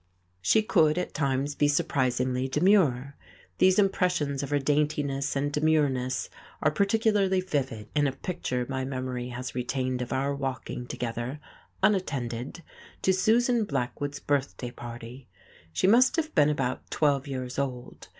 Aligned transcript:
She 0.41 0.63
could, 0.63 0.97
at 0.97 1.13
times, 1.13 1.53
be 1.53 1.67
surprisingly 1.67 2.47
demure. 2.47 3.15
These 3.59 3.77
impressions 3.77 4.41
of 4.41 4.49
her 4.49 4.57
daintiness 4.57 5.35
and 5.35 5.51
demureness 5.53 6.27
are 6.59 6.71
particularly 6.71 7.39
vivid 7.39 7.87
in 7.93 8.07
a 8.07 8.11
picture 8.11 8.65
my 8.67 8.83
memory 8.83 9.27
has 9.29 9.53
retained 9.53 10.01
of 10.01 10.11
our 10.11 10.33
walking 10.33 10.87
together, 10.87 11.39
unattended, 11.83 12.63
to 13.03 13.13
Susan 13.13 13.63
Blackwood's 13.63 14.19
birthday 14.19 14.71
party. 14.71 15.27
She 15.71 15.85
must 15.85 16.15
have 16.15 16.33
been 16.33 16.49
about 16.49 16.89
twelve 16.89 17.27
years 17.27 17.59
old. 17.59 18.07